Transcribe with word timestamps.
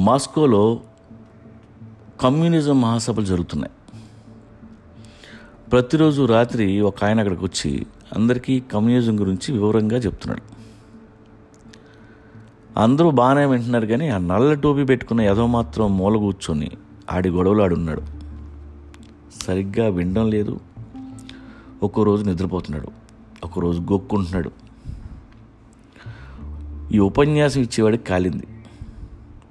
మాస్కోలో 0.00 0.80
communism 2.20 2.80
మహాసభలు 2.80 3.24
జరుగుతున్నాయి. 3.24 3.72
ప్రతిరోజు 5.70 6.22
రాత్రి 6.22 6.80
ఒక 6.80 7.04
ఆయన 7.04 7.18
అక్కడికి 7.18 7.44
వచ్చి 7.44 7.86
అందరికీ 8.16 8.60
కమ్యూనిజం 8.60 9.20
గురించి 9.20 9.52
వివరంగా 9.52 9.96
చెప్తున్నాడు. 9.96 10.42
అందరూ 12.78 13.10
బాగానే 13.10 13.44
వింటున్నారు 13.46 13.86
కానీ 13.86 14.08
ఆ 14.08 14.18
నల్ల 14.18 14.54
టోపీ 14.54 14.84
పెట్టుకున్న 14.84 15.20
ఏదో 15.20 15.46
మాత్రం 15.46 15.98
మూల 15.98 16.16
కూర్చొని 16.16 16.70
ఆడి 17.12 17.28
గొడవలు 17.28 17.62
ఆడున్నాడు 17.62 18.02
సరిగ్గా 19.42 19.88
వినడం 19.88 20.30
లేదు. 20.30 20.60
ఒక్కో 21.82 22.02
రోజు 22.02 22.24
నిద్రపోతున్నాడు. 22.24 22.88
ఒకరోజు 23.44 23.80
గొక్కుంటున్నాడు. 23.80 24.50
ఈ 26.92 26.98
ఉపన్యాసం 26.98 27.60
ఇచ్చేవాడికి 27.60 28.04
కాలింది. 28.04 28.46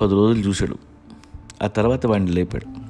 పది 0.00 0.14
రోజులు 0.14 0.48
చూశాడు. 0.48 0.76
ఆ 1.62 1.66
తర్వాత 1.66 2.06
వాడిని 2.06 2.30
లేపాడు. 2.30 2.88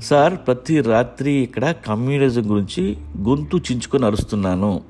సార్ 0.00 0.36
ప్రతి 0.36 0.80
రాత్రి 0.80 1.30
ఇక్కడ 1.30 1.70
కమ్యూనిజం 1.70 2.50
గురించి 2.50 2.96
గొంతు 3.18 3.56
చించుకొని 3.56 4.06
అరుస్తున్నాను. 4.06 4.82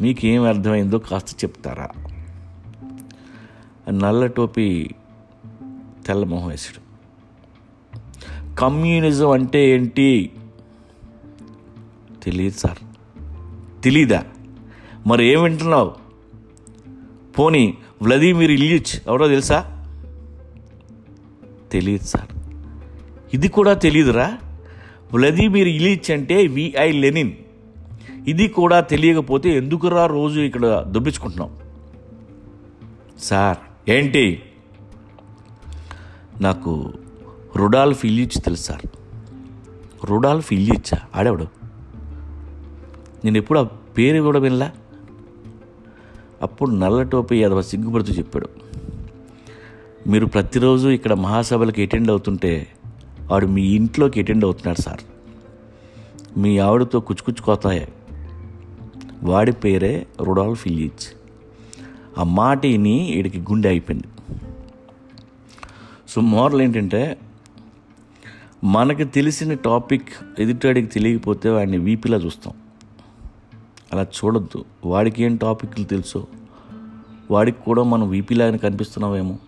మీకేం 0.00 0.42
అర్థమైందో 0.42 0.98
కాస్త 0.98 1.44
చెప్తారా? 1.44 1.88
నల్ల 3.90 4.26
టోపీ 4.26 4.90
తెల్ల 6.06 6.24
మొహం 6.24 6.48
వేసాడు 6.48 6.82
కమ్యూనిజం 8.54 9.30
అంటే 9.30 9.70
ఏంటి? 9.70 10.32
తెలియదు 12.22 12.58
సార్. 12.58 12.78
తెలీదా? 13.82 14.24
మరి 15.06 15.24
ఏం 15.24 15.42
వింటున్నావు? 15.42 15.92
పోనీ 17.38 17.78
వ్లదీమిర్ 18.02 18.50
ఇలిచ్ 18.50 19.08
ఎవరో 19.08 19.28
తెలుసా? 19.28 19.84
తెలియదు 21.72 22.04
సార్. 22.04 22.38
ఇది 23.34 23.48
కూడా 23.48 23.74
తెలియదురా. 23.74 24.38
వ్లదీమిర్ 25.12 25.68
ఇలిచ్ 25.68 26.10
అంటే 26.10 26.46
విఐ 26.46 26.92
లెనిన్. 26.92 27.32
ఇది 28.28 28.48
కూడా 28.48 28.80
తెలియకపోతే 28.80 29.56
ఎందుకురా 29.56 30.06
రోజు 30.06 30.40
ఇక్కడ 30.40 30.84
దొబ్బించుకుంటున్నాం? 30.88 31.56
సార్ 33.22 33.56
ఏంటి? 33.90 34.42
నాకు 36.40 36.92
రుడాల్ఫ్ 37.56 38.06
ఇలిచ్ 38.06 38.44
తెలుసు 38.44 38.62
సార్. 38.62 38.86
రుడాల్ఫ్ 40.04 40.52
ఇల్లిచ్చా 40.52 40.98
ఆడేవాడు? 41.16 41.46
నేను 43.24 43.36
ఎప్పుడు 43.36 43.58
ఆ 43.58 43.62
పేరు 43.98 44.22
కూడా 44.22 44.38
వినలా? 44.38 44.72
అప్పుడు 46.42 46.70
నల్ల 46.70 47.02
టోపీ 47.02 47.42
యాదవ 47.42 47.62
సిగ్గుపడుతూ 47.62 48.12
చెప్పాడు 48.12 48.48
మీరు 50.06 50.26
ప్రతిరోజు 50.26 50.88
ఇక్కడ 50.88 51.12
మహాసభలకు 51.12 51.80
అటెండ్ 51.80 52.10
అవుతుంటే 52.10 52.66
వాడు 53.30 53.46
మీ 53.46 53.62
ఇంట్లోకి 53.62 54.20
అటెండ్ 54.20 54.44
అవుతున్నాడు 54.44 54.80
సార్. 54.80 55.00
మీ 56.38 56.58
ఆవిడతో 56.58 57.00
కుచ్చుకుచ్చుకోతాయి. 57.00 57.88
వాడి 59.22 59.52
పేరే 59.52 60.06
రుడాల్ఫ్ 60.22 60.68
ఇల్లిచ్. 60.68 61.14
ఆ 62.18 62.22
మాట 62.22 62.66
విని 62.66 63.12
వీడికి 63.16 63.40
గుండె 63.40 63.68
అయిపోయింది 63.68 64.06
సో 66.08 66.20
మోరల్ 66.20 66.62
ఏంటంటే 66.62 67.18
మనకు 68.64 69.04
తెలిసిన 69.04 69.54
టాపిక్ 69.54 70.08
ఎదుటాడికి 70.38 70.86
తెలియకపోతే 70.86 71.50
వాడిని 71.50 71.78
వీపీలా 71.78 72.18
చూస్తాం. 72.18 72.54
అలా 73.92 74.02
చూడొద్దు. 74.02 74.64
వాడికి 74.84 75.22
ఏం 75.22 75.36
టాపిక్లు 75.36 75.84
తెలుసో? 75.84 76.26
వాడికి 77.30 77.62
కూడా 77.62 77.82
మనం 77.82 78.08
వీపీలాగానే 78.08 78.58
కనిపిస్తున్నామేమో 78.58 79.38